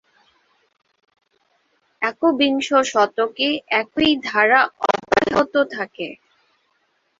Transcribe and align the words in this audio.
একবিংশ 2.01 2.67
শতকে 2.91 3.47
একই 3.81 4.11
ধারা 4.23 4.61
অব্যাহত 4.85 5.53
থাকে। 5.75 6.07